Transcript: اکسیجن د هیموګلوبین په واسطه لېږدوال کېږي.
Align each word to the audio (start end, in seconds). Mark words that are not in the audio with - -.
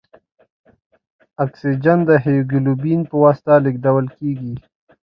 اکسیجن 1.45 1.99
د 2.09 2.11
هیموګلوبین 2.23 3.01
په 3.09 3.15
واسطه 3.23 3.53
لېږدوال 3.63 4.07
کېږي. 4.17 4.53